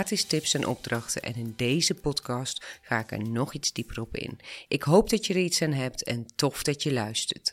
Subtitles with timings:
[0.00, 1.22] gratis tips en opdrachten.
[1.22, 4.38] En in deze podcast ga ik er nog iets dieper op in.
[4.68, 7.52] Ik hoop dat je er iets aan hebt en tof dat je luistert.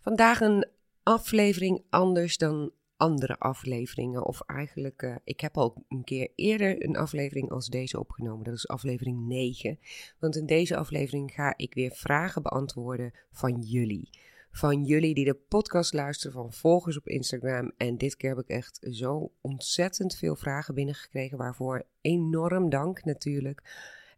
[0.00, 0.66] Vandaag een
[1.02, 4.24] aflevering anders dan andere afleveringen.
[4.24, 8.44] Of eigenlijk, uh, ik heb al een keer eerder een aflevering als deze opgenomen.
[8.44, 9.78] Dat is aflevering 9.
[10.18, 14.10] Want in deze aflevering ga ik weer vragen beantwoorden van jullie.
[14.56, 17.72] Van jullie die de podcast luisteren, van volgers op Instagram.
[17.76, 21.38] En dit keer heb ik echt zo ontzettend veel vragen binnengekregen.
[21.38, 23.62] Waarvoor enorm dank natuurlijk.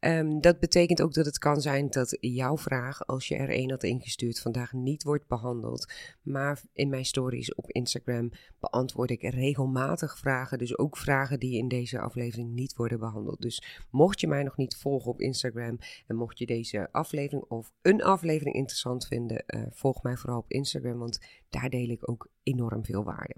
[0.01, 3.71] Um, dat betekent ook dat het kan zijn dat jouw vraag, als je er een
[3.71, 5.93] had ingestuurd, vandaag niet wordt behandeld.
[6.23, 10.59] Maar in mijn stories op Instagram beantwoord ik regelmatig vragen.
[10.59, 13.41] Dus ook vragen die in deze aflevering niet worden behandeld.
[13.41, 17.73] Dus mocht je mij nog niet volgen op Instagram en mocht je deze aflevering of
[17.83, 22.29] een aflevering interessant vinden, uh, volg mij vooral op Instagram, want daar deel ik ook
[22.43, 23.35] enorm veel waarde.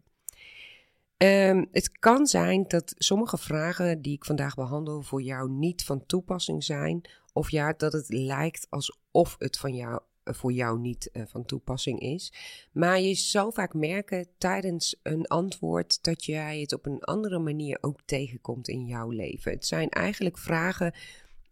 [1.22, 6.06] Um, het kan zijn dat sommige vragen die ik vandaag behandel voor jou niet van
[6.06, 7.00] toepassing zijn.
[7.32, 11.44] Of ja, dat het lijkt alsof het van jou, eh, voor jou niet uh, van
[11.44, 12.32] toepassing is.
[12.72, 17.78] Maar je zal vaak merken tijdens een antwoord dat jij het op een andere manier
[17.80, 19.52] ook tegenkomt in jouw leven.
[19.52, 20.94] Het zijn eigenlijk vragen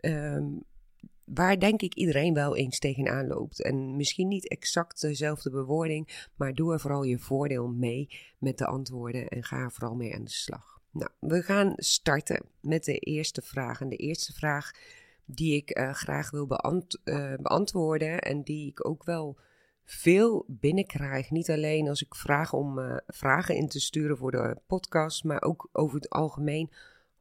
[0.00, 0.64] um,
[1.34, 3.62] waar denk ik iedereen wel eens tegenaan loopt.
[3.62, 8.66] En misschien niet exact dezelfde bewoording, maar doe er vooral je voordeel mee met de
[8.66, 10.80] antwoorden en ga er vooral mee aan de slag.
[10.90, 13.80] Nou, we gaan starten met de eerste vraag.
[13.80, 14.70] En de eerste vraag
[15.24, 16.48] die ik uh, graag wil
[17.04, 19.38] uh, beantwoorden en die ik ook wel
[19.84, 21.30] veel binnenkrijg.
[21.30, 25.42] Niet alleen als ik vraag om uh, vragen in te sturen voor de podcast, maar
[25.42, 26.70] ook over het algemeen.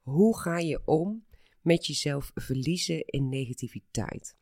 [0.01, 1.23] Hoe ga je om
[1.67, 4.35] met jezelf verliezen in negativiteit.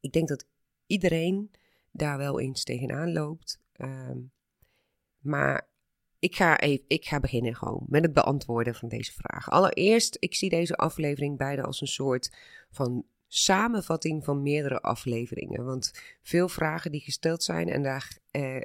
[0.00, 0.46] Ik denk dat
[0.86, 1.50] iedereen
[1.90, 3.60] daar wel eens tegenaan loopt.
[3.76, 4.32] Um,
[5.18, 5.68] maar
[6.18, 9.50] ik ga, even, ik ga beginnen gewoon met het beantwoorden van deze vraag.
[9.50, 12.36] Allereerst, ik zie deze aflevering beide als een soort
[12.70, 15.64] van samenvatting van meerdere afleveringen.
[15.64, 15.92] Want
[16.22, 18.60] veel vragen die gesteld zijn en daar, eh,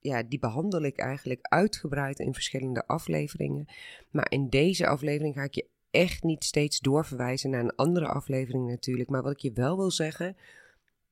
[0.00, 3.66] ja, die behandel ik eigenlijk uitgebreid in verschillende afleveringen.
[4.10, 8.68] Maar in deze aflevering ga ik je echt niet steeds doorverwijzen naar een andere aflevering
[8.68, 9.08] natuurlijk.
[9.08, 10.36] Maar wat ik je wel wil zeggen,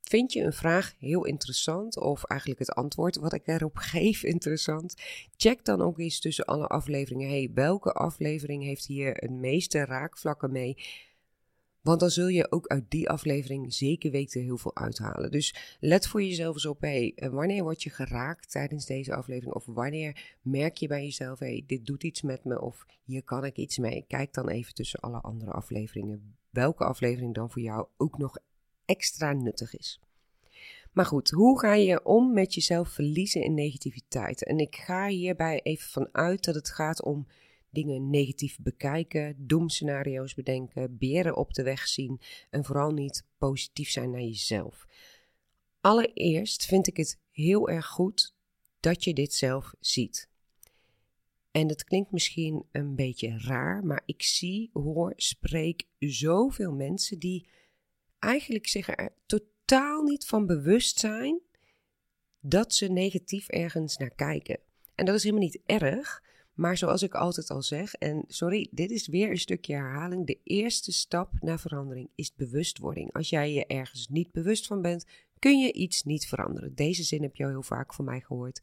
[0.00, 4.94] vind je een vraag heel interessant of eigenlijk het antwoord wat ik erop geef interessant?
[5.37, 10.53] Check dan ook eens tussen alle afleveringen, hey, welke aflevering heeft hier het meeste raakvlakken
[10.53, 10.76] mee?
[11.87, 15.31] Want dan zul je ook uit die aflevering zeker weten heel veel uithalen.
[15.31, 19.55] Dus let voor jezelf eens op, hey, eh, wanneer word je geraakt tijdens deze aflevering?
[19.55, 23.45] Of wanneer merk je bij jezelf, hey, dit doet iets met me of hier kan
[23.45, 24.05] ik iets mee?
[24.09, 28.39] Kijk dan even tussen alle andere afleveringen welke aflevering dan voor jou ook nog
[28.85, 30.01] extra nuttig is.
[30.93, 34.45] Maar goed, hoe ga je om met jezelf verliezen in negativiteit?
[34.45, 37.27] En ik ga hierbij even vanuit dat het gaat om
[37.76, 42.20] dingen negatief bekijken, doemscenario's bedenken, beren op de weg zien
[42.50, 44.87] en vooral niet positief zijn naar jezelf.
[45.81, 48.34] Allereerst vind ik het heel erg goed
[48.81, 50.28] dat je dit zelf ziet.
[51.50, 57.48] En dat klinkt misschien een beetje raar, maar ik zie, hoor, spreek zoveel mensen die
[58.19, 61.41] eigenlijk zich er totaal niet van bewust zijn
[62.41, 64.58] dat ze negatief ergens naar kijken.
[64.94, 66.22] En dat is helemaal niet erg,
[66.56, 70.27] maar zoals ik altijd al zeg, en sorry, dit is weer een stukje herhaling.
[70.27, 73.12] De eerste stap naar verandering is bewustwording.
[73.12, 75.05] Als jij je ergens niet bewust van bent,
[75.39, 76.75] kun je iets niet veranderen.
[76.75, 78.61] Deze zin heb je al heel vaak van mij gehoord.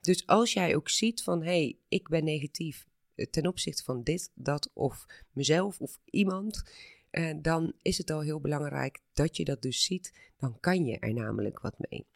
[0.00, 4.02] Dus als jij ook ziet van hé, hey, ik ben negatief eh, ten opzichte van
[4.02, 6.62] dit, dat of mezelf of iemand,
[7.10, 10.32] eh, dan is het al heel belangrijk dat je dat dus ziet.
[10.38, 12.06] Dan kan je er namelijk wat mee.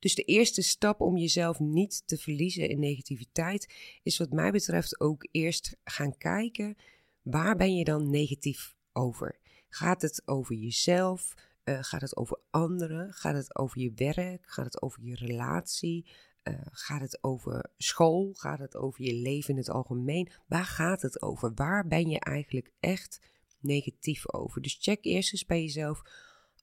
[0.00, 5.00] Dus de eerste stap om jezelf niet te verliezen in negativiteit is wat mij betreft
[5.00, 6.76] ook eerst gaan kijken
[7.22, 9.38] waar ben je dan negatief over?
[9.68, 11.34] Gaat het over jezelf?
[11.64, 13.12] Uh, gaat het over anderen?
[13.12, 14.50] Gaat het over je werk?
[14.50, 16.06] Gaat het over je relatie?
[16.44, 18.32] Uh, gaat het over school?
[18.34, 20.30] Gaat het over je leven in het algemeen?
[20.46, 21.52] Waar gaat het over?
[21.54, 23.20] Waar ben je eigenlijk echt
[23.60, 24.62] negatief over?
[24.62, 26.02] Dus check eerst eens bij jezelf.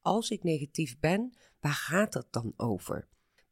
[0.02, 3.08] Als ik negatief ben, waar gaat dat dan over?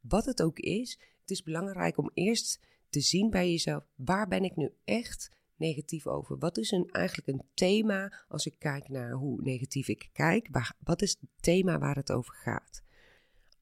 [0.08, 4.44] Wat het ook is, het is belangrijk om eerst te zien bij jezelf, waar ben
[4.44, 6.38] ik nu echt negatief over?
[6.38, 10.48] Wat is een, eigenlijk een thema als ik kijk naar hoe negatief ik kijk?
[10.50, 12.82] Waar, wat is het thema waar het over gaat?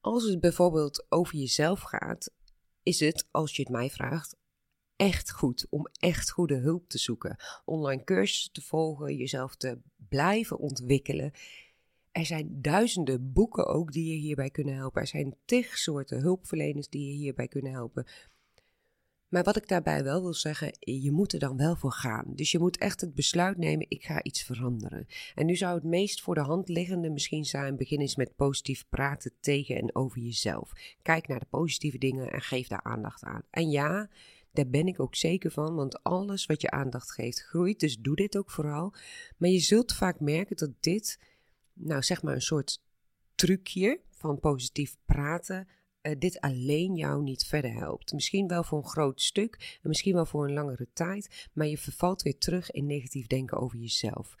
[0.01, 2.31] Als het bijvoorbeeld over jezelf gaat,
[2.83, 4.35] is het, als je het mij vraagt,
[4.95, 7.35] echt goed om echt goede hulp te zoeken.
[7.65, 11.31] Online cursussen te volgen, jezelf te blijven ontwikkelen.
[12.15, 15.01] Er zijn duizenden boeken ook die je hierbij kunnen helpen.
[15.01, 18.05] Er zijn tig soorten hulpverleners die je hierbij kunnen helpen.
[19.27, 22.25] Maar wat ik daarbij wel wil zeggen, je moet er dan wel voor gaan.
[22.35, 25.05] Dus je moet echt het besluit nemen, ik ga iets veranderen.
[25.35, 28.85] En nu zou het meest voor de hand liggende misschien zijn, begin eens met positief
[28.89, 30.71] praten tegen en over jezelf.
[31.01, 33.43] Kijk naar de positieve dingen en geef daar aandacht aan.
[33.49, 34.09] En ja,
[34.51, 37.79] daar ben ik ook zeker van, want alles wat je aandacht geeft groeit.
[37.79, 38.93] Dus doe dit ook vooral.
[39.37, 41.19] Maar je zult vaak merken dat dit,
[41.75, 42.81] nou zeg maar een soort
[43.35, 45.67] trucje van positief praten,
[46.01, 48.13] uh, dit alleen jou niet verder helpt.
[48.13, 51.77] Misschien wel voor een groot stuk en misschien wel voor een langere tijd, maar je
[51.77, 54.35] vervalt weer terug in negatief denken over jezelf.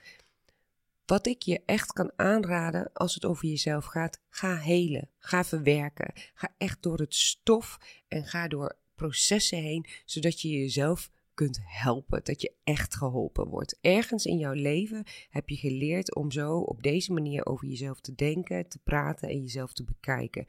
[1.05, 6.13] Wat ik je echt kan aanraden als het over jezelf gaat, ga helen, ga verwerken,
[6.33, 7.77] ga echt door het stof
[8.07, 13.77] en ga door processen heen, zodat je jezelf kunt helpen, dat je echt geholpen wordt.
[13.81, 18.15] Ergens in jouw leven heb je geleerd om zo op deze manier over jezelf te
[18.15, 20.47] denken, te praten en jezelf te bekijken.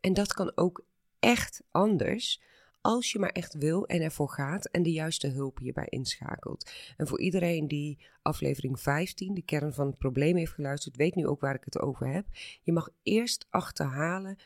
[0.00, 0.84] En dat kan ook
[1.18, 2.40] echt anders
[2.80, 6.70] als je maar echt wil en ervoor gaat en de juiste hulp hierbij inschakelt.
[6.96, 11.26] En voor iedereen die aflevering 15, de kern van het probleem, heeft geluisterd, weet nu
[11.26, 12.26] ook waar ik het over heb.
[12.62, 14.38] Je mag eerst achterhalen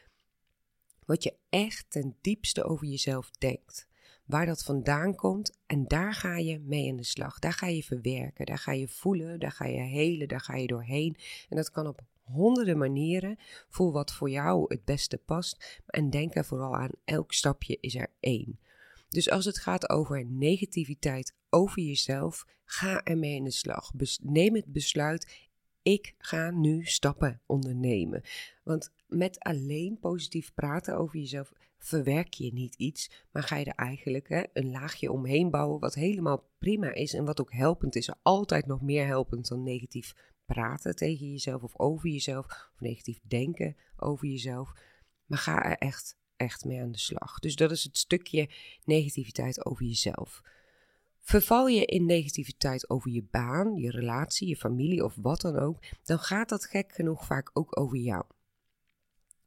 [1.04, 3.88] wat je echt ten diepste over jezelf denkt.
[4.24, 7.38] Waar dat vandaan komt en daar ga je mee in de slag.
[7.38, 10.66] Daar ga je verwerken, daar ga je voelen, daar ga je helen, daar ga je
[10.66, 11.16] doorheen.
[11.48, 13.38] En dat kan op honderden manieren.
[13.68, 15.82] Voel wat voor jou het beste past.
[15.86, 18.58] En denk er vooral aan, elk stapje is er één.
[19.08, 23.92] Dus als het gaat over negativiteit over jezelf, ga ermee in de slag.
[24.22, 25.48] neem het besluit,
[25.82, 28.22] ik ga nu stappen ondernemen.
[28.62, 33.74] Want met alleen positief praten over jezelf verwerk je niet iets, maar ga je er
[33.74, 38.10] eigenlijk hè, een laagje omheen bouwen wat helemaal prima is en wat ook helpend is.
[38.22, 40.14] Altijd nog meer helpend dan negatief
[40.46, 44.72] praten tegen jezelf of over jezelf of negatief denken over jezelf.
[45.26, 47.38] Maar ga er echt, echt mee aan de slag.
[47.38, 48.48] Dus dat is het stukje
[48.84, 50.42] negativiteit over jezelf.
[51.20, 55.78] Verval je in negativiteit over je baan, je relatie, je familie of wat dan ook,
[56.02, 58.24] dan gaat dat gek genoeg vaak ook over jou.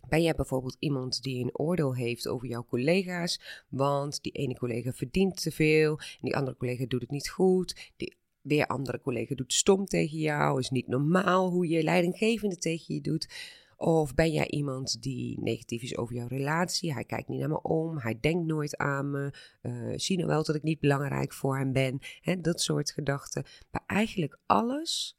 [0.07, 4.91] Ben jij bijvoorbeeld iemand die een oordeel heeft over jouw collega's, want die ene collega
[4.91, 9.53] verdient te veel, die andere collega doet het niet goed, die weer andere collega doet
[9.53, 13.55] stom tegen jou, is niet normaal hoe je leidinggevende tegen je doet.
[13.77, 16.93] Of ben jij iemand die negatief is over jouw relatie?
[16.93, 19.33] Hij kijkt niet naar me om, hij denkt nooit aan me.
[19.61, 21.99] Uh, zie nou wel dat ik niet belangrijk voor hem ben.
[22.41, 23.45] Dat soort gedachten.
[23.71, 25.17] Maar eigenlijk alles,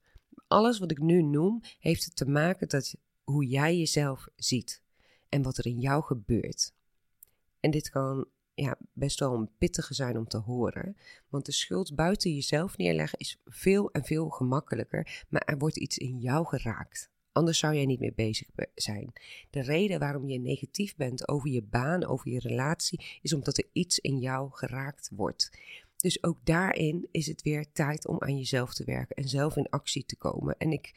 [0.49, 2.95] alles wat ik nu noem, heeft te maken dat
[3.31, 4.83] hoe jij jezelf ziet
[5.29, 6.73] en wat er in jou gebeurt.
[7.61, 10.97] En dit kan ja, best wel een pittige zijn om te horen.
[11.29, 15.99] Want de schuld buiten jezelf neerleggen is veel en veel gemakkelijker, maar er wordt iets
[15.99, 17.11] in jou geraakt.
[17.33, 19.13] Anders zou jij niet meer bezig zijn.
[19.51, 23.69] De reden waarom je negatief bent over je baan, over je relatie, is omdat er
[23.73, 25.51] iets in jou geraakt wordt.
[25.97, 29.69] Dus ook daarin is het weer tijd om aan jezelf te werken en zelf in
[29.69, 30.55] actie te komen.
[30.59, 30.95] En ik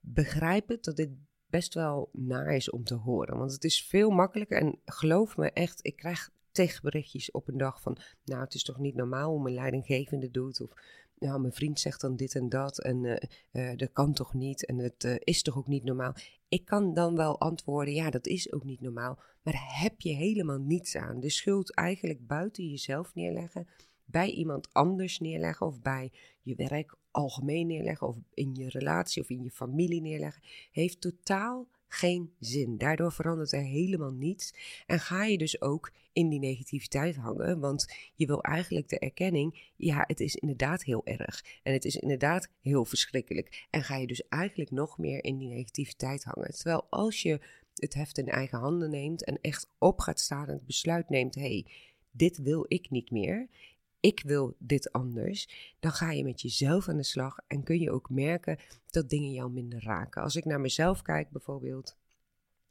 [0.00, 1.10] begrijp het dat dit
[1.50, 3.38] best wel naar is om te horen.
[3.38, 4.60] Want het is veel makkelijker.
[4.60, 7.96] En geloof me echt, ik krijg tegenberichtjes op een dag van...
[8.24, 10.60] Nou, het is toch niet normaal hoe mijn leidinggevende doet.
[10.60, 10.70] Of
[11.18, 12.78] nou, mijn vriend zegt dan dit en dat.
[12.78, 13.20] En
[13.52, 14.66] uh, dat kan toch niet.
[14.66, 16.14] En het uh, is toch ook niet normaal.
[16.48, 19.18] Ik kan dan wel antwoorden, ja, dat is ook niet normaal.
[19.42, 21.20] Maar heb je helemaal niets aan.
[21.20, 23.66] De schuld eigenlijk buiten jezelf neerleggen
[24.04, 29.30] bij iemand anders neerleggen of bij je werk algemeen neerleggen of in je relatie of
[29.30, 32.78] in je familie neerleggen, heeft totaal geen zin.
[32.78, 34.54] Daardoor verandert er helemaal niets
[34.86, 39.72] en ga je dus ook in die negativiteit hangen, want je wil eigenlijk de erkenning,
[39.76, 44.06] ja, het is inderdaad heel erg en het is inderdaad heel verschrikkelijk en ga je
[44.06, 46.54] dus eigenlijk nog meer in die negativiteit hangen.
[46.54, 47.40] Terwijl als je
[47.74, 51.34] het heft in eigen handen neemt en echt op gaat staan en het besluit neemt,
[51.34, 51.66] hé, hey,
[52.10, 53.48] dit wil ik niet meer
[54.00, 55.48] ik wil dit anders,
[55.80, 58.58] dan ga je met jezelf aan de slag en kun je ook merken
[58.90, 60.22] dat dingen jou minder raken.
[60.22, 61.96] Als ik naar mezelf kijk bijvoorbeeld,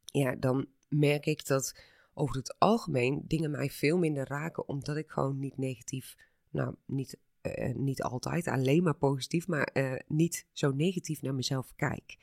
[0.05, 1.79] ja, dan merk ik dat
[2.13, 6.15] over het algemeen dingen mij veel minder raken, omdat ik gewoon niet negatief,
[6.50, 11.74] nou, niet, uh, niet altijd alleen maar positief, maar uh, niet zo negatief naar mezelf
[11.75, 12.17] kijk.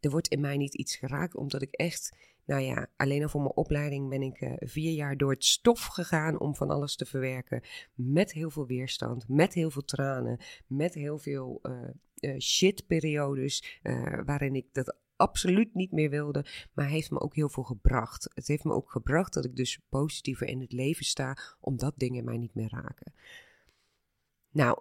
[0.00, 3.40] Er wordt in mij niet iets geraakt, omdat ik echt Nou ja, alleen al voor
[3.40, 7.06] mijn opleiding ben ik uh, vier jaar door het stof gegaan om van alles te
[7.06, 7.62] verwerken.
[7.94, 13.80] Met heel veel weerstand, met heel veel tranen, met heel veel uh, shitperiodes
[14.24, 18.30] waarin ik dat absoluut niet meer wilde, maar heeft me ook heel veel gebracht.
[18.34, 22.24] Het heeft me ook gebracht dat ik dus positiever in het leven sta, omdat dingen
[22.24, 23.12] mij niet meer raken.
[24.50, 24.78] Nou,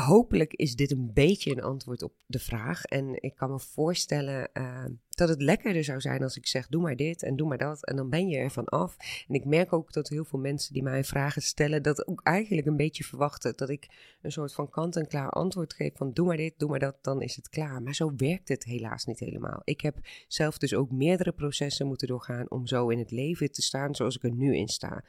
[0.00, 2.84] hopelijk is dit een beetje een antwoord op de vraag.
[2.84, 6.82] En ik kan me voorstellen uh, dat het lekkerder zou zijn als ik zeg: doe
[6.82, 7.84] maar dit en doe maar dat.
[7.84, 8.96] En dan ben je er van af.
[9.28, 12.66] En ik merk ook dat heel veel mensen die mij vragen stellen, dat ook eigenlijk
[12.66, 16.58] een beetje verwachten dat ik een soort van kant-en-klaar antwoord geef: van doe maar dit,
[16.58, 17.82] doe maar dat, dan is het klaar.
[17.82, 19.60] Maar zo werkt het helaas niet helemaal.
[19.64, 23.62] Ik heb zelf dus ook meerdere processen moeten doorgaan om zo in het leven te
[23.62, 25.04] staan zoals ik er nu in sta.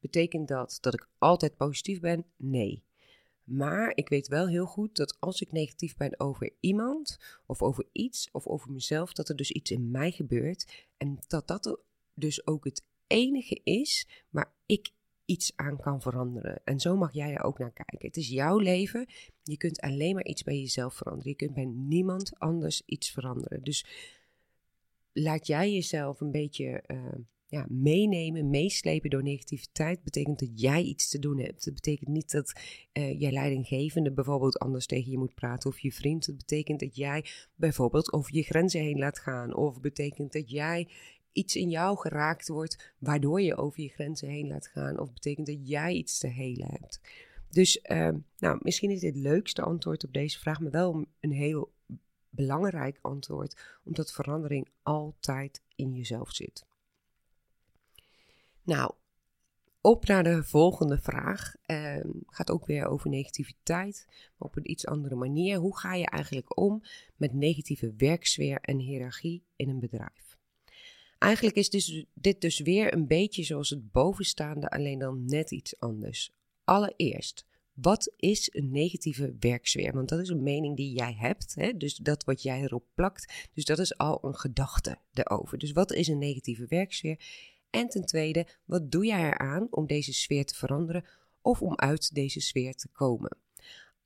[0.00, 2.24] Betekent dat dat ik altijd positief ben?
[2.36, 2.86] Nee.
[3.48, 7.84] Maar ik weet wel heel goed dat als ik negatief ben over iemand of over
[7.92, 10.86] iets of over mezelf, dat er dus iets in mij gebeurt.
[10.96, 11.80] En dat dat
[12.14, 14.90] dus ook het enige is waar ik
[15.24, 16.60] iets aan kan veranderen.
[16.64, 18.06] En zo mag jij er ook naar kijken.
[18.06, 19.06] Het is jouw leven.
[19.42, 21.30] Je kunt alleen maar iets bij jezelf veranderen.
[21.30, 23.62] Je kunt bij niemand anders iets veranderen.
[23.62, 23.86] Dus
[25.12, 26.84] laat jij jezelf een beetje.
[26.86, 27.14] Uh,
[27.50, 31.64] ja, meenemen, meeslepen door negativiteit, betekent dat jij iets te doen hebt.
[31.64, 32.60] Het betekent niet dat
[32.92, 36.26] uh, jij leidinggevende bijvoorbeeld anders tegen je moet praten of je vriend.
[36.26, 37.24] Het betekent dat jij
[37.54, 39.54] bijvoorbeeld over je grenzen heen laat gaan.
[39.54, 40.88] Of betekent dat jij
[41.32, 44.98] iets in jou geraakt wordt waardoor je over je grenzen heen laat gaan.
[44.98, 47.00] Of betekent dat jij iets te helen hebt.
[47.50, 51.32] Dus uh, nou, misschien is dit het leukste antwoord op deze vraag, maar wel een
[51.32, 51.72] heel
[52.30, 56.67] belangrijk antwoord, omdat verandering altijd in jezelf zit.
[58.68, 58.92] Nou,
[59.80, 61.54] op naar de volgende vraag.
[61.66, 61.96] Uh,
[62.26, 65.58] gaat ook weer over negativiteit, maar op een iets andere manier.
[65.58, 66.82] Hoe ga je eigenlijk om
[67.16, 70.36] met negatieve werksfeer en hiërarchie in een bedrijf?
[71.18, 75.80] Eigenlijk is dus, dit dus weer een beetje zoals het bovenstaande, alleen dan net iets
[75.80, 76.32] anders.
[76.64, 79.92] Allereerst, wat is een negatieve werksfeer?
[79.92, 81.76] Want dat is een mening die jij hebt, hè?
[81.76, 83.48] dus dat wat jij erop plakt.
[83.54, 85.58] Dus dat is al een gedachte erover.
[85.58, 87.18] Dus wat is een negatieve werksfeer?
[87.70, 91.04] En ten tweede, wat doe jij eraan om deze sfeer te veranderen
[91.40, 93.36] of om uit deze sfeer te komen?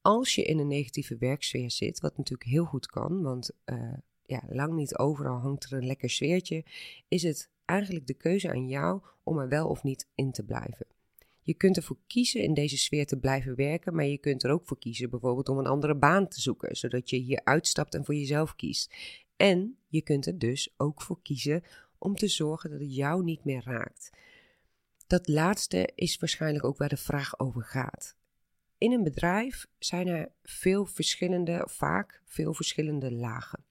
[0.00, 3.92] Als je in een negatieve werksfeer zit, wat natuurlijk heel goed kan, want uh,
[4.24, 6.64] ja, lang niet overal hangt er een lekker sfeertje,
[7.08, 10.86] is het eigenlijk de keuze aan jou om er wel of niet in te blijven.
[11.42, 14.66] Je kunt ervoor kiezen in deze sfeer te blijven werken, maar je kunt er ook
[14.66, 18.14] voor kiezen bijvoorbeeld om een andere baan te zoeken, zodat je hier uitstapt en voor
[18.14, 18.94] jezelf kiest.
[19.36, 21.62] En je kunt er dus ook voor kiezen
[22.02, 24.10] om te zorgen dat het jou niet meer raakt.
[25.06, 28.16] Dat laatste is waarschijnlijk ook waar de vraag over gaat.
[28.78, 33.64] In een bedrijf zijn er veel verschillende, vaak veel verschillende lagen.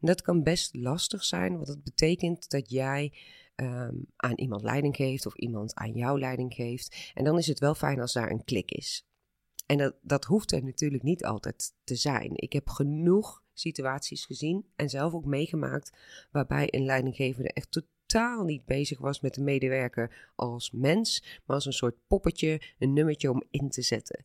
[0.00, 3.12] dat kan best lastig zijn, want dat betekent dat jij
[3.54, 7.12] ehm, aan iemand leiding geeft of iemand aan jou leiding geeft.
[7.14, 9.06] En dan is het wel fijn als daar een klik is.
[9.66, 12.30] En dat, dat hoeft er natuurlijk niet altijd te zijn.
[12.34, 15.92] Ik heb genoeg situaties gezien en zelf ook meegemaakt
[16.30, 21.66] waarbij een leidinggevende echt totaal niet bezig was met de medewerker als mens, maar als
[21.66, 24.24] een soort poppetje, een nummertje om in te zetten.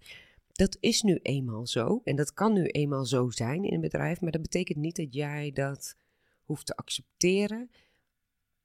[0.51, 4.21] Dat is nu eenmaal zo en dat kan nu eenmaal zo zijn in een bedrijf,
[4.21, 5.95] maar dat betekent niet dat jij dat
[6.43, 7.69] hoeft te accepteren.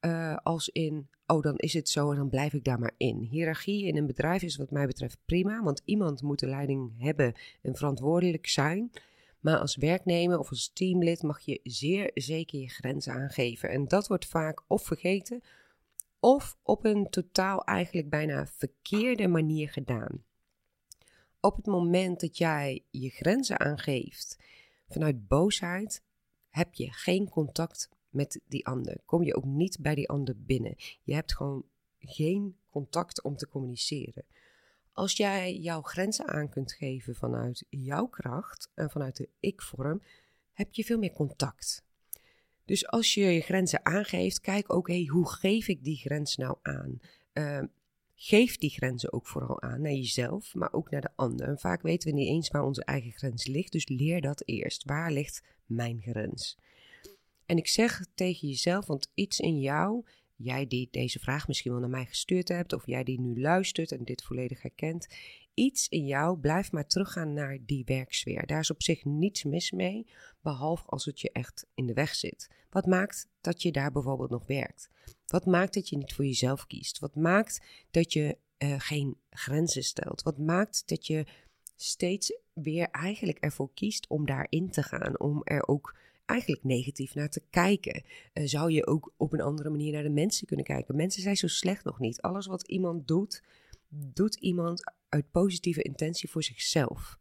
[0.01, 3.19] Uh, als in, oh dan is het zo en dan blijf ik daar maar in.
[3.31, 7.35] Hierarchie in een bedrijf is wat mij betreft prima, want iemand moet de leiding hebben
[7.63, 8.91] en verantwoordelijk zijn.
[9.49, 13.71] Maar als werknemer of als teamlid mag je zeer zeker je grenzen aangeven.
[13.71, 15.43] En dat wordt vaak of vergeten
[16.21, 20.25] of op een totaal eigenlijk bijna verkeerde manier gedaan.
[21.41, 24.39] Op het moment dat jij je grenzen aangeeft
[24.89, 26.03] vanuit boosheid,
[26.49, 29.01] heb je geen contact met die ander.
[29.05, 30.75] Kom je ook niet bij die ander binnen.
[31.03, 31.65] Je hebt gewoon
[31.99, 34.25] geen contact om te communiceren.
[34.99, 40.03] Als jij jouw grenzen aan kunt geven vanuit jouw kracht en vanuit de ik-vorm,
[40.53, 41.85] heb je veel meer contact.
[42.65, 46.57] Dus als je je grenzen aangeeft, kijk ook, hey, hoe geef ik die grens nou
[46.63, 47.01] aan?
[47.33, 47.63] Uh,
[48.15, 51.49] geef die grenzen ook vooral aan naar jezelf, maar ook naar de ander.
[51.49, 54.85] En vaak weten we niet eens waar onze eigen grens ligt, dus leer dat eerst.
[54.85, 56.59] Waar ligt mijn grens?
[57.47, 60.05] En ik zeg tegen jezelf, want iets in jou
[60.39, 63.93] jij die deze vraag misschien wel naar mij gestuurd hebt, of jij die nu luistert
[63.93, 65.07] en dit volledig herkent,
[65.55, 68.47] iets in jou blijft maar teruggaan naar die werksfeer.
[68.47, 70.07] Daar is op zich niets mis mee,
[70.41, 72.49] behalve als het je echt in de weg zit.
[72.71, 74.91] Wat maakt dat je daar bijvoorbeeld nog werkt?
[75.27, 76.99] Wat maakt dat je niet voor jezelf kiest?
[76.99, 80.23] Wat maakt dat je uh, geen grenzen stelt?
[80.23, 81.27] Wat maakt dat je
[81.77, 85.97] steeds weer eigenlijk ervoor kiest om daarin te gaan, om er ook
[86.29, 88.03] eigenlijk negatief naar te kijken.
[88.35, 90.97] Uh, zou je ook op een andere manier naar de mensen kunnen kijken?
[90.97, 92.21] Mensen zijn zo slecht nog niet.
[92.21, 93.43] Alles wat iemand doet,
[93.89, 97.19] doet iemand uit positieve intentie voor zichzelf.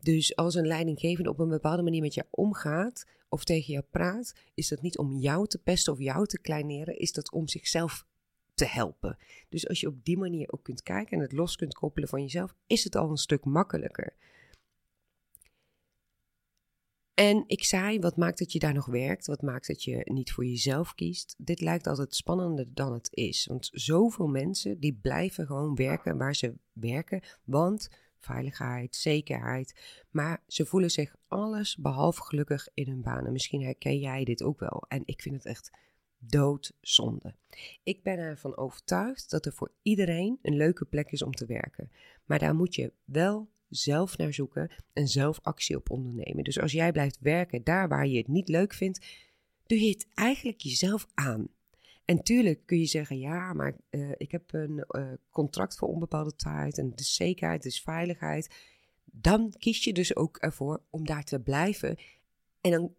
[0.00, 4.34] Dus als een leidinggevende op een bepaalde manier met jou omgaat of tegen jou praat,
[4.54, 8.06] is dat niet om jou te pesten of jou te kleineren, is dat om zichzelf
[8.54, 9.16] te helpen.
[9.48, 12.22] Dus als je op die manier ook kunt kijken en het los kunt koppelen van
[12.22, 14.14] jezelf, is het al een stuk makkelijker.
[17.18, 19.26] En ik zei, wat maakt dat je daar nog werkt?
[19.26, 21.34] Wat maakt dat je niet voor jezelf kiest?
[21.38, 23.46] Dit lijkt altijd spannender dan het is.
[23.46, 27.20] Want zoveel mensen die blijven gewoon werken waar ze werken.
[27.44, 29.74] Want veiligheid, zekerheid.
[30.10, 33.26] Maar ze voelen zich alles behalve gelukkig in hun baan.
[33.26, 34.84] En misschien herken jij dit ook wel.
[34.88, 35.70] En ik vind het echt
[36.18, 37.34] doodzonde.
[37.82, 41.90] Ik ben ervan overtuigd dat er voor iedereen een leuke plek is om te werken.
[42.24, 46.44] Maar daar moet je wel zelf naar zoeken en zelf actie op ondernemen.
[46.44, 49.06] Dus als jij blijft werken daar waar je het niet leuk vindt,
[49.66, 51.48] doe je het eigenlijk jezelf aan.
[52.04, 56.34] En tuurlijk kun je zeggen, ja, maar uh, ik heb een uh, contract voor onbepaalde
[56.36, 58.54] tijd en is zekerheid, is veiligheid.
[59.04, 61.96] Dan kies je dus ook ervoor om daar te blijven.
[62.60, 62.94] En dan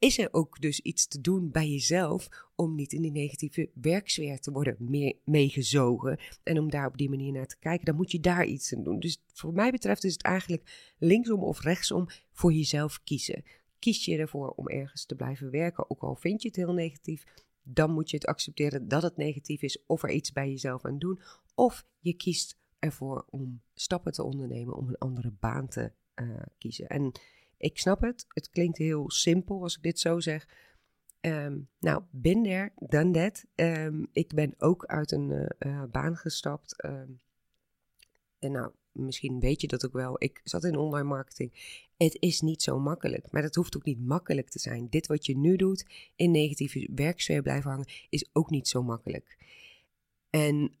[0.00, 4.40] is er ook dus iets te doen bij jezelf om niet in die negatieve werksfeer
[4.40, 4.76] te worden
[5.24, 6.18] meegezogen.
[6.42, 8.82] En om daar op die manier naar te kijken, dan moet je daar iets aan
[8.82, 9.00] doen.
[9.00, 13.44] Dus voor mij betreft is het eigenlijk linksom of rechtsom voor jezelf kiezen.
[13.78, 17.24] Kies je ervoor om ergens te blijven werken, ook al vind je het heel negatief,
[17.62, 20.98] dan moet je het accepteren dat het negatief is of er iets bij jezelf aan
[20.98, 21.20] doen.
[21.54, 26.86] Of je kiest ervoor om stappen te ondernemen om een andere baan te uh, kiezen.
[26.86, 27.12] En
[27.60, 28.26] ik snap het.
[28.28, 30.48] Het klinkt heel simpel als ik dit zo zeg.
[31.20, 33.44] Um, nou, bin there, done that.
[33.54, 36.84] Um, ik ben ook uit een uh, uh, baan gestapt.
[36.84, 37.20] Um,
[38.38, 40.22] en nou, misschien weet je dat ook wel.
[40.22, 41.52] Ik zat in online marketing.
[41.96, 44.88] Het is niet zo makkelijk, maar dat hoeft ook niet makkelijk te zijn.
[44.88, 49.38] Dit wat je nu doet, in negatieve werksfeer blijven hangen, is ook niet zo makkelijk.
[50.30, 50.74] En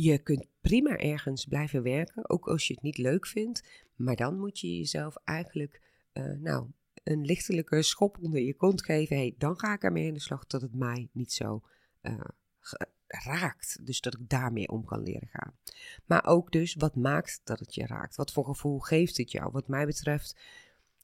[0.00, 3.62] je kunt prima ergens blijven werken, ook als je het niet leuk vindt.
[3.96, 5.80] Maar dan moet je jezelf eigenlijk,
[6.12, 6.66] uh, nou,
[7.04, 9.16] een lichtelijke schop onder je kont geven.
[9.16, 11.62] Hey, dan ga ik ermee in de slag dat het mij niet zo
[12.02, 12.20] uh,
[13.06, 13.86] raakt.
[13.86, 15.54] Dus dat ik daarmee om kan leren gaan.
[16.04, 18.16] Maar ook dus, wat maakt dat het je raakt?
[18.16, 19.50] Wat voor gevoel geeft het jou?
[19.52, 20.36] Wat mij betreft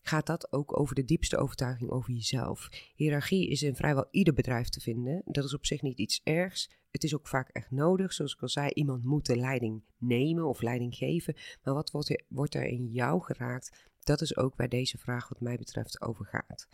[0.06, 2.68] gaat dat ook over de diepste overtuiging over jezelf.
[2.94, 5.22] Hierarchie is in vrijwel ieder bedrijf te vinden.
[5.24, 6.70] Dat is op zich niet iets ergs.
[6.90, 8.12] Het is ook vaak echt nodig.
[8.12, 11.36] Zoals ik al zei, iemand moet de leiding nemen of leiding geven.
[11.62, 13.88] Maar wat wordt er, wordt er in jou geraakt?
[14.00, 16.68] Dat is ook waar deze vraag wat mij betreft over gaat.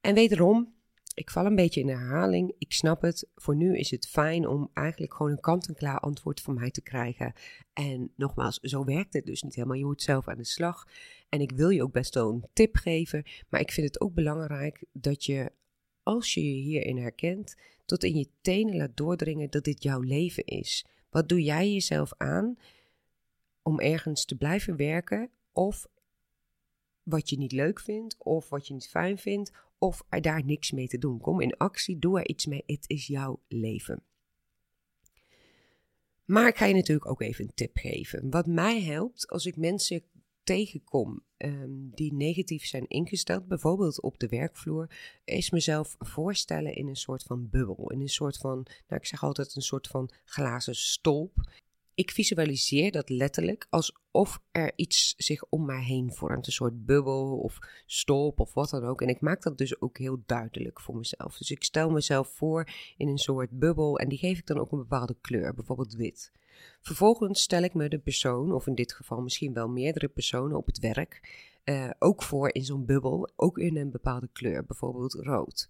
[0.00, 0.74] En wederom,
[1.16, 2.54] ik val een beetje in herhaling.
[2.58, 3.28] Ik snap het.
[3.34, 7.32] Voor nu is het fijn om eigenlijk gewoon een kant-en-klaar antwoord van mij te krijgen.
[7.72, 9.76] En nogmaals, zo werkt het dus niet helemaal.
[9.76, 10.88] Je moet zelf aan de slag.
[11.28, 13.24] En ik wil je ook best wel een tip geven.
[13.48, 15.52] Maar ik vind het ook belangrijk dat je,
[16.02, 20.44] als je je hierin herkent, tot in je tenen laat doordringen dat dit jouw leven
[20.44, 20.86] is.
[21.10, 22.58] Wat doe jij jezelf aan
[23.62, 25.86] om ergens te blijven werken of
[27.02, 30.70] wat je niet leuk vindt of wat je niet fijn vindt of er daar niks
[30.70, 31.20] mee te doen.
[31.20, 32.62] Kom in actie, doe er iets mee.
[32.66, 34.02] Het is jouw leven.
[36.24, 38.30] Maar ik ga je natuurlijk ook even een tip geven.
[38.30, 40.02] Wat mij helpt als ik mensen
[40.42, 44.90] tegenkom um, die negatief zijn ingesteld, bijvoorbeeld op de werkvloer,
[45.24, 47.90] is mezelf voorstellen in een soort van bubbel.
[47.90, 48.54] In een soort van,
[48.88, 51.50] nou ik zeg altijd een soort van glazen stolp.
[51.96, 56.46] Ik visualiseer dat letterlijk alsof er iets zich om mij heen vormt.
[56.46, 59.02] Een soort bubbel of stolp of wat dan ook.
[59.02, 61.38] En ik maak dat dus ook heel duidelijk voor mezelf.
[61.38, 64.72] Dus ik stel mezelf voor in een soort bubbel en die geef ik dan ook
[64.72, 66.32] een bepaalde kleur, bijvoorbeeld wit.
[66.80, 70.66] Vervolgens stel ik me de persoon, of in dit geval misschien wel meerdere personen op
[70.66, 75.68] het werk, uh, ook voor in zo'n bubbel, ook in een bepaalde kleur, bijvoorbeeld rood.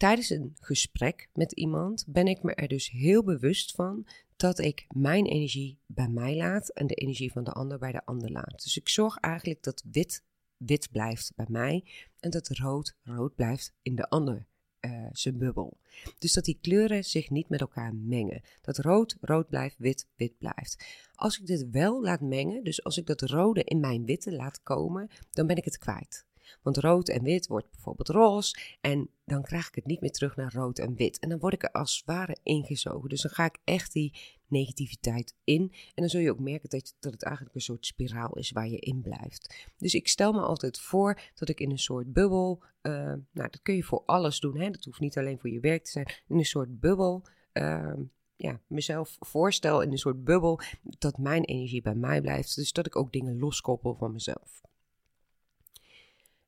[0.00, 4.86] Tijdens een gesprek met iemand ben ik me er dus heel bewust van dat ik
[4.88, 8.62] mijn energie bij mij laat en de energie van de ander bij de ander laat.
[8.62, 10.24] Dus ik zorg eigenlijk dat wit
[10.56, 11.84] wit blijft bij mij
[12.20, 14.46] en dat rood rood blijft in de ander
[14.80, 15.78] uh, zijn bubbel.
[16.18, 18.42] Dus dat die kleuren zich niet met elkaar mengen.
[18.60, 20.84] Dat rood rood blijft, wit wit blijft.
[21.14, 24.62] Als ik dit wel laat mengen, dus als ik dat rode in mijn witte laat
[24.62, 26.28] komen, dan ben ik het kwijt.
[26.62, 28.56] Want rood en wit wordt bijvoorbeeld roze.
[28.80, 31.18] En dan krijg ik het niet meer terug naar rood en wit.
[31.18, 33.08] En dan word ik er als het ware ingezogen.
[33.08, 35.62] Dus dan ga ik echt die negativiteit in.
[35.72, 38.68] En dan zul je ook merken dat, dat het eigenlijk een soort spiraal is waar
[38.68, 39.68] je in blijft.
[39.76, 42.62] Dus ik stel me altijd voor dat ik in een soort bubbel.
[42.82, 44.58] Uh, nou, dat kun je voor alles doen.
[44.58, 44.70] Hè?
[44.70, 46.12] Dat hoeft niet alleen voor je werk te zijn.
[46.28, 47.26] In een soort bubbel.
[47.52, 47.92] Uh,
[48.36, 52.54] ja, mezelf voorstel in een soort bubbel dat mijn energie bij mij blijft.
[52.54, 54.60] Dus dat ik ook dingen loskoppel van mezelf.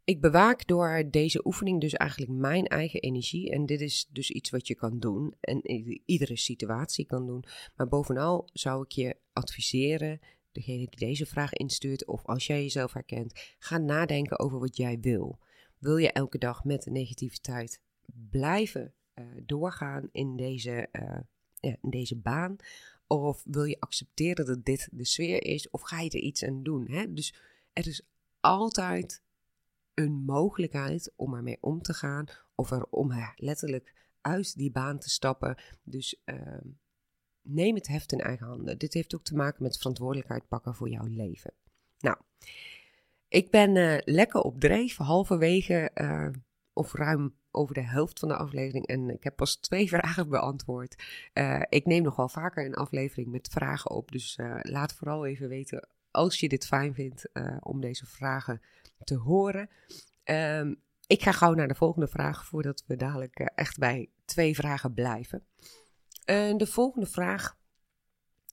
[0.04, 3.50] Ik bewaak door deze oefening dus eigenlijk mijn eigen energie.
[3.50, 7.44] En dit is dus iets wat je kan doen en in iedere situatie kan doen.
[7.76, 10.20] Maar bovenal zou ik je adviseren,
[10.52, 15.00] degene die deze vraag instuurt, of als jij jezelf herkent, ga nadenken over wat jij
[15.00, 15.38] wil.
[15.78, 17.80] Wil je elke dag met negativiteit
[18.30, 21.18] blijven uh, doorgaan in deze, uh,
[21.60, 22.56] ja, in deze baan?
[23.06, 25.70] Of wil je accepteren dat dit de sfeer is?
[25.70, 26.90] Of ga je er iets aan doen?
[26.90, 27.12] Hè?
[27.12, 27.34] Dus
[27.72, 28.02] er is
[28.40, 29.22] altijd
[29.94, 32.26] een mogelijkheid om ermee om te gaan.
[32.54, 35.56] Of er om letterlijk uit die baan te stappen.
[35.82, 36.36] Dus uh,
[37.42, 38.78] neem het heft in eigen handen.
[38.78, 41.52] Dit heeft ook te maken met verantwoordelijkheid pakken voor jouw leven.
[41.98, 42.16] Nou,
[43.28, 46.28] ik ben uh, lekker op dreef, halverwege uh,
[46.72, 48.86] of ruim over de helft van de aflevering.
[48.86, 51.02] En ik heb pas twee vragen beantwoord.
[51.34, 54.12] Uh, ik neem nog wel vaker een aflevering met vragen op.
[54.12, 57.28] Dus laat vooral even weten als je dit fijn vindt
[57.60, 58.60] om deze vragen
[59.04, 59.70] te horen.
[60.24, 64.94] Um, ik ga gauw naar de volgende vraag voordat we dadelijk echt bij twee vragen
[64.94, 65.46] blijven.
[66.30, 67.60] Uh, de volgende vraag.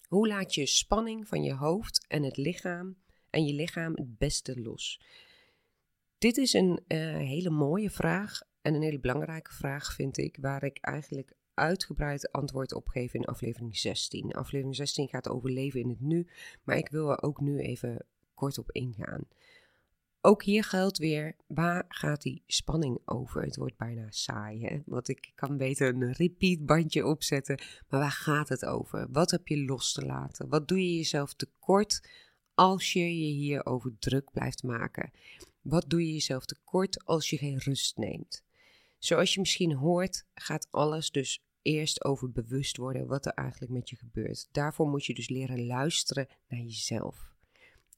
[0.07, 2.97] Hoe laat je spanning van je hoofd en het lichaam
[3.29, 5.01] en je lichaam het beste los?
[6.17, 10.63] Dit is een uh, hele mooie vraag en een hele belangrijke vraag, vind ik, waar
[10.63, 14.31] ik eigenlijk uitgebreid antwoord op geef in aflevering 16.
[14.31, 16.27] Aflevering 16 gaat over leven in het nu,
[16.63, 19.27] maar ik wil er ook nu even kort op ingaan.
[20.21, 23.41] Ook hier geldt weer, waar gaat die spanning over?
[23.41, 24.79] Het wordt bijna saai, hè?
[24.85, 27.59] Want ik kan beter een repeat bandje opzetten.
[27.89, 29.07] Maar waar gaat het over?
[29.11, 30.49] Wat heb je los te laten?
[30.49, 32.09] Wat doe je jezelf tekort
[32.53, 35.11] als je je hierover druk blijft maken?
[35.61, 38.43] Wat doe je jezelf tekort als je geen rust neemt?
[38.97, 43.89] Zoals je misschien hoort, gaat alles dus eerst over bewust worden wat er eigenlijk met
[43.89, 44.47] je gebeurt.
[44.51, 47.33] Daarvoor moet je dus leren luisteren naar jezelf.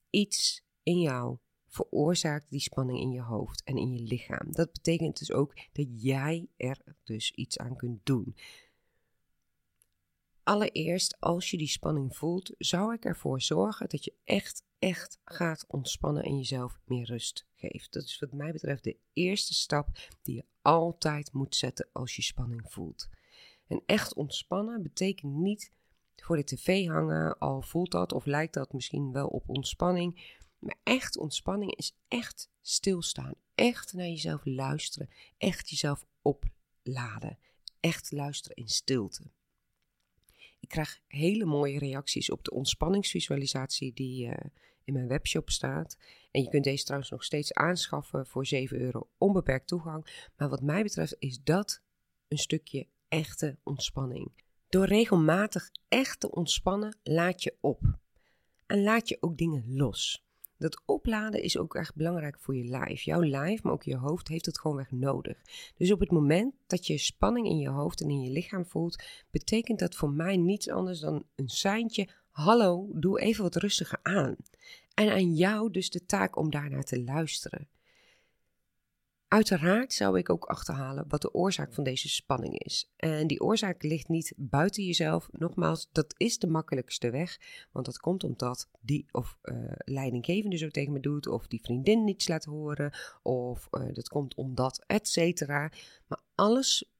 [0.09, 1.37] Iets in jou
[1.71, 4.51] veroorzaakt die spanning in je hoofd en in je lichaam.
[4.51, 8.35] Dat betekent dus ook dat jij er dus iets aan kunt doen.
[10.43, 15.65] Allereerst, als je die spanning voelt, zou ik ervoor zorgen dat je echt, echt gaat
[15.67, 17.93] ontspannen en jezelf meer rust geeft.
[17.93, 19.87] Dat is wat mij betreft de eerste stap
[20.21, 23.09] die je altijd moet zetten als je spanning voelt.
[23.67, 25.71] En echt ontspannen betekent niet
[26.15, 30.39] voor de tv hangen, al voelt dat of lijkt dat misschien wel op ontspanning.
[30.61, 33.33] Maar echt ontspanning is echt stilstaan.
[33.55, 35.09] Echt naar jezelf luisteren.
[35.37, 37.37] Echt jezelf opladen.
[37.79, 39.23] Echt luisteren in stilte.
[40.59, 44.33] Ik krijg hele mooie reacties op de ontspanningsvisualisatie die uh,
[44.83, 45.97] in mijn webshop staat.
[46.31, 50.29] En je kunt deze trouwens nog steeds aanschaffen voor 7 euro onbeperkt toegang.
[50.37, 51.81] Maar wat mij betreft is dat
[52.27, 54.31] een stukje echte ontspanning.
[54.69, 57.99] Door regelmatig echt te ontspannen laat je op.
[58.65, 60.25] En laat je ook dingen los.
[60.61, 63.01] Dat opladen is ook echt belangrijk voor je lijf.
[63.01, 65.41] Jouw lijf, maar ook je hoofd, heeft het gewoon weg nodig.
[65.77, 69.03] Dus op het moment dat je spanning in je hoofd en in je lichaam voelt,
[69.31, 72.09] betekent dat voor mij niets anders dan een seintje.
[72.29, 74.35] Hallo, doe even wat rustiger aan.
[74.93, 77.67] En aan jou dus de taak om daarnaar te luisteren.
[79.31, 82.91] Uiteraard zou ik ook achterhalen wat de oorzaak van deze spanning is.
[82.95, 85.29] En die oorzaak ligt niet buiten jezelf.
[85.31, 87.39] Nogmaals, dat is de makkelijkste weg.
[87.71, 92.03] Want dat komt omdat die of uh, leidinggevende zo tegen me doet, of die vriendin
[92.03, 95.71] niets laat horen, of uh, dat komt omdat, et cetera.
[96.07, 96.91] Maar alles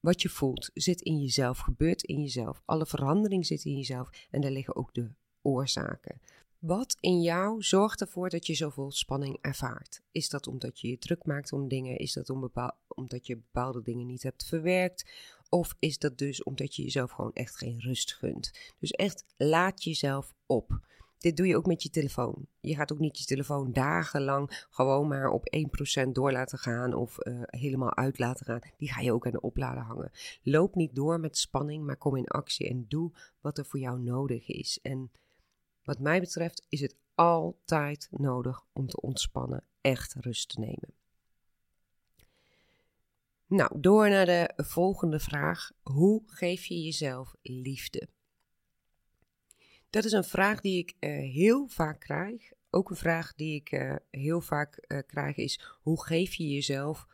[0.00, 2.62] wat je voelt zit in jezelf, gebeurt in jezelf.
[2.64, 5.10] Alle verandering zit in jezelf en daar liggen ook de
[5.42, 6.20] oorzaken.
[6.62, 10.02] Wat in jou zorgt ervoor dat je zoveel spanning ervaart?
[10.12, 11.96] Is dat omdat je je druk maakt om dingen?
[11.96, 12.50] Is dat om
[12.88, 15.10] omdat je bepaalde dingen niet hebt verwerkt?
[15.48, 18.74] Of is dat dus omdat je jezelf gewoon echt geen rust gunt?
[18.78, 20.80] Dus echt laat jezelf op.
[21.18, 22.46] Dit doe je ook met je telefoon.
[22.60, 25.56] Je gaat ook niet je telefoon dagenlang gewoon maar op
[26.06, 28.60] 1% door laten gaan of uh, helemaal uit laten gaan.
[28.76, 30.10] Die ga je ook aan de oplader hangen.
[30.42, 34.00] Loop niet door met spanning, maar kom in actie en doe wat er voor jou
[34.00, 34.78] nodig is.
[34.82, 35.10] En
[35.84, 40.94] wat mij betreft is het altijd nodig om te ontspannen, echt rust te nemen.
[43.46, 45.70] Nou, door naar de volgende vraag.
[45.82, 48.08] Hoe geef je jezelf liefde?
[49.90, 52.52] Dat is een vraag die ik uh, heel vaak krijg.
[52.70, 57.06] Ook een vraag die ik uh, heel vaak uh, krijg is: hoe geef je jezelf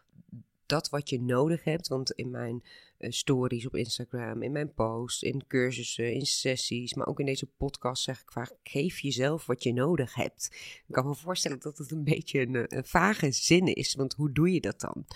[0.66, 1.88] dat wat je nodig hebt?
[1.88, 2.62] Want in mijn
[2.98, 8.02] stories op Instagram, in mijn posts, in cursussen, in sessies, maar ook in deze podcast
[8.02, 10.48] zeg ik vaak: geef jezelf wat je nodig hebt.
[10.87, 14.32] Ik kan me voorstellen dat het een beetje een, een vage zin is, want hoe
[14.32, 15.06] doe je dat dan?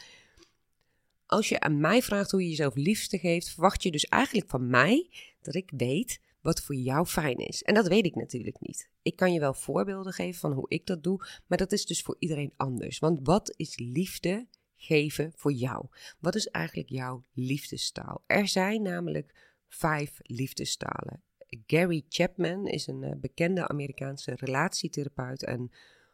[1.26, 4.66] Als je aan mij vraagt hoe je jezelf liefde geeft, verwacht je dus eigenlijk van
[4.66, 7.62] mij dat ik weet wat voor jou fijn is.
[7.62, 8.88] En dat weet ik natuurlijk niet.
[9.02, 12.02] Ik kan je wel voorbeelden geven van hoe ik dat doe, maar dat is dus
[12.02, 12.98] voor iedereen anders.
[12.98, 14.46] Want wat is liefde
[14.82, 15.86] geven voor jou?
[16.18, 18.22] Wat is eigenlijk jouw liefdestaal?
[18.26, 21.22] Er zijn namelijk vijf liefdestalen.
[21.66, 25.70] Gary Chapman is een eh, bekende Amerikaanse relatietherapeut en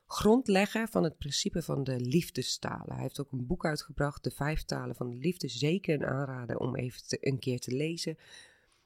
[0.07, 2.93] grondlegger van het principe van de liefdestalen.
[2.95, 5.49] Hij heeft ook een boek uitgebracht, De Vijf Talen van de Liefde.
[5.49, 8.19] Zeker een aanrader om even een keer te lezen.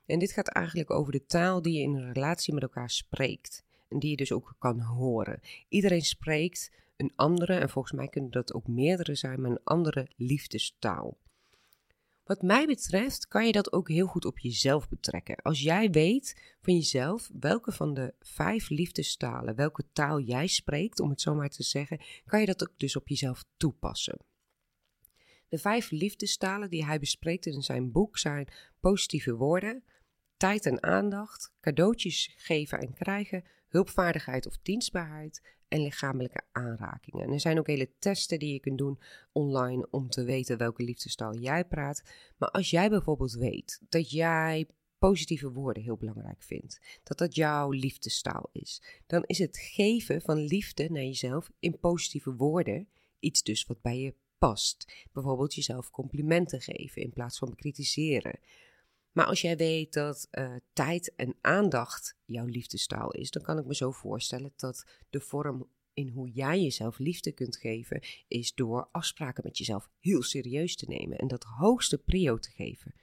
[0.06, 3.64] En dit gaat eigenlijk over de taal die je in een relatie met elkaar spreekt.
[3.98, 5.40] Die je dus ook kan horen.
[5.68, 10.08] Iedereen spreekt een andere, en volgens mij kunnen dat ook meerdere zijn, maar een andere
[10.16, 11.16] liefdestaal.
[12.24, 15.36] Wat mij betreft kan je dat ook heel goed op jezelf betrekken.
[15.36, 21.10] Als jij weet van jezelf welke van de vijf liefdestalen, welke taal jij spreekt, om
[21.10, 24.18] het zo maar te zeggen, kan je dat ook dus op jezelf toepassen.
[25.48, 28.48] De vijf liefdestalen die hij bespreekt in zijn boek zijn
[28.80, 29.84] positieve woorden,
[30.36, 37.24] tijd en aandacht, cadeautjes geven en krijgen, hulpvaardigheid of dienstbaarheid en lichamelijke aanrakingen.
[37.24, 38.98] En er zijn ook hele testen die je kunt doen
[39.32, 42.02] online om te weten welke liefdestaal jij praat.
[42.36, 44.66] Maar als jij bijvoorbeeld weet dat jij
[44.98, 50.38] positieve woorden heel belangrijk vindt, dat dat jouw liefdestaal is, dan is het geven van
[50.38, 55.08] liefde naar jezelf in positieve woorden iets dus wat bij je past.
[55.12, 58.38] Bijvoorbeeld jezelf complimenten geven in plaats van bekritiseren.
[59.12, 63.64] Maar als jij weet dat uh, tijd en aandacht jouw liefdestaal is, dan kan ik
[63.64, 68.88] me zo voorstellen dat de vorm in hoe jij jezelf liefde kunt geven, is door
[68.92, 72.94] afspraken met jezelf heel serieus te nemen en dat hoogste prio te geven.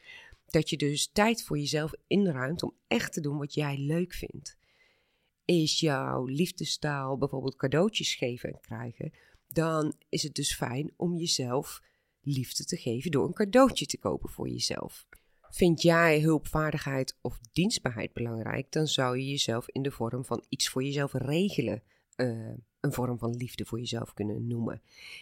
[0.46, 4.58] Dat je dus tijd voor jezelf inruimt om echt te doen wat jij leuk vindt.
[5.46, 9.14] Is jouw liefdestaal bijvoorbeeld cadeautjes geven en krijgen,
[9.48, 11.82] dan is het dus fijn om jezelf
[12.22, 15.08] liefde te geven door een cadeautje te kopen voor jezelf.
[15.50, 20.70] Vind jij hulpvaardigheid of dienstbaarheid belangrijk, dan zou je jezelf in de vorm van iets
[20.70, 21.84] voor jezelf regelen
[22.16, 24.82] uh, een vorm van liefde voor jezelf kunnen noemen.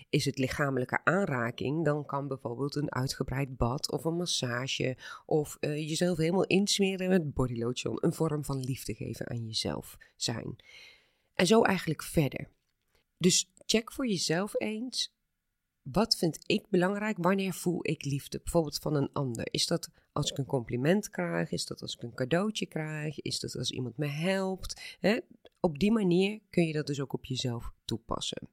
[0.10, 5.76] Is het lichamelijke aanraking, dan kan bijvoorbeeld een uitgebreid bad of een massage of uh,
[5.76, 10.56] jezelf helemaal insmeren met bodylotion een vorm van liefde geven aan jezelf zijn.
[11.34, 12.50] En zo eigenlijk verder.
[13.18, 15.16] Dus check voor jezelf eens
[15.92, 17.18] wat vind ik belangrijk?
[17.18, 18.40] Wanneer voel ik liefde?
[18.44, 19.48] Bijvoorbeeld van een ander.
[19.52, 21.52] Is dat als ik een compliment krijg?
[21.52, 23.22] Is dat als ik een cadeautje krijg?
[23.22, 24.98] Is dat als iemand me helpt?
[25.60, 28.50] Op die manier kun je dat dus ook op jezelf toepassen.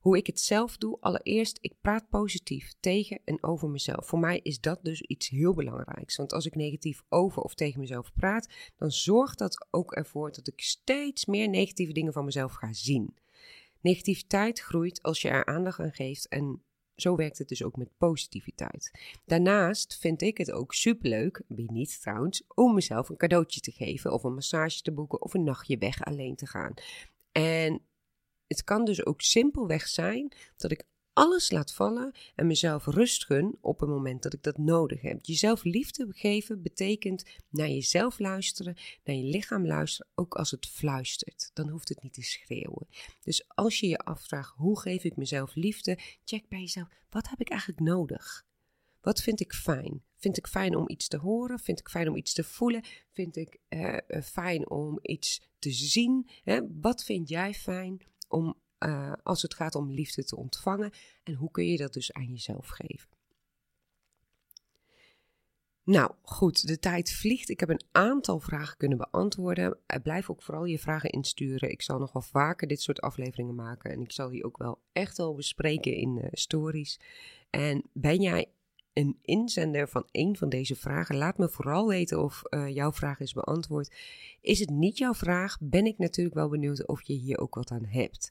[0.00, 4.06] Hoe ik het zelf doe, allereerst, ik praat positief tegen en over mezelf.
[4.06, 6.16] Voor mij is dat dus iets heel belangrijks.
[6.16, 10.48] Want als ik negatief over of tegen mezelf praat, dan zorgt dat ook ervoor dat
[10.48, 13.14] ik steeds meer negatieve dingen van mezelf ga zien.
[13.80, 16.62] Negativiteit groeit als je er aandacht aan geeft en
[16.94, 18.90] zo werkt het dus ook met positiviteit.
[19.24, 24.12] Daarnaast vind ik het ook superleuk, wie niet trouwens, om mezelf een cadeautje te geven
[24.12, 26.74] of een massage te boeken of een nachtje weg alleen te gaan.
[27.32, 27.82] En
[28.46, 30.84] het kan dus ook simpelweg zijn dat ik
[31.20, 35.18] alles laat vallen en mezelf rust gun op het moment dat ik dat nodig heb.
[35.22, 41.50] Jezelf liefde geven betekent naar jezelf luisteren, naar je lichaam luisteren, ook als het fluistert.
[41.54, 42.88] Dan hoeft het niet te schreeuwen.
[43.22, 47.40] Dus als je je afvraagt hoe geef ik mezelf liefde, check bij jezelf, wat heb
[47.40, 48.44] ik eigenlijk nodig?
[49.00, 50.02] Wat vind ik fijn?
[50.16, 51.58] Vind ik fijn om iets te horen?
[51.58, 52.84] Vind ik fijn om iets te voelen?
[53.12, 56.28] Vind ik uh, fijn om iets te zien?
[56.42, 56.60] Hè?
[56.80, 60.90] Wat vind jij fijn om uh, als het gaat om liefde te ontvangen.
[61.22, 63.08] En hoe kun je dat dus aan jezelf geven?
[65.84, 67.48] Nou goed, de tijd vliegt.
[67.48, 69.78] Ik heb een aantal vragen kunnen beantwoorden.
[70.02, 71.70] Blijf ook vooral je vragen insturen.
[71.70, 73.90] Ik zal nog wel vaker dit soort afleveringen maken.
[73.90, 77.00] En ik zal die ook wel echt wel bespreken in uh, stories.
[77.50, 78.48] En ben jij
[78.92, 81.16] een inzender van een van deze vragen.
[81.16, 83.94] Laat me vooral weten of jouw vraag is beantwoord.
[84.40, 87.70] Is het niet jouw vraag, ben ik natuurlijk wel benieuwd of je hier ook wat
[87.70, 88.30] aan hebt.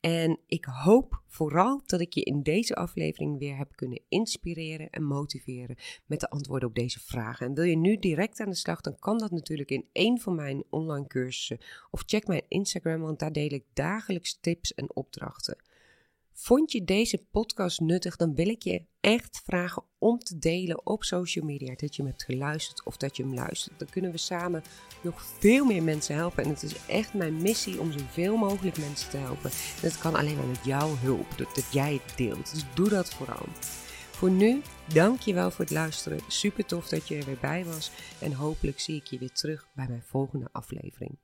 [0.00, 5.02] En ik hoop vooral dat ik je in deze aflevering weer heb kunnen inspireren en
[5.02, 7.46] motiveren met de antwoorden op deze vragen.
[7.46, 10.34] En wil je nu direct aan de slag, dan kan dat natuurlijk in een van
[10.34, 11.58] mijn online cursussen.
[11.90, 15.56] Of check mijn Instagram, want daar deel ik dagelijks tips en opdrachten.
[16.38, 21.04] Vond je deze podcast nuttig, dan wil ik je echt vragen om te delen op
[21.04, 23.78] social media dat je hem hebt geluisterd of dat je hem luistert.
[23.78, 24.62] Dan kunnen we samen
[25.02, 26.44] nog veel meer mensen helpen.
[26.44, 29.50] En het is echt mijn missie om zoveel mogelijk mensen te helpen.
[29.50, 32.52] En dat kan alleen maar met jouw hulp, dat, jij het deelt.
[32.52, 33.46] Dus doe dat vooral.
[34.10, 36.20] Voor nu, dank je wel voor het luisteren.
[36.28, 37.90] Super tof dat je er weer bij was.
[38.20, 41.18] En hopelijk zie ik je weer terug bij mijn volgende aflevering.